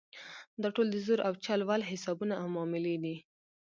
[0.61, 3.15] دا ټول د زور او چل ول حسابونه او معاملې دي.